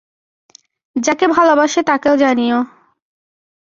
যাকে 0.95 1.25
ভালোবাস 1.27 1.73
তাকেও 1.87 2.15
জানি। 2.17 2.45